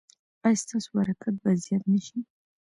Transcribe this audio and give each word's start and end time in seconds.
ایا 0.45 0.61
ستاسو 0.63 0.89
برکت 0.97 1.35
به 1.41 1.49
زیات 1.63 1.83
نه 1.91 1.99
شي؟ 2.05 2.17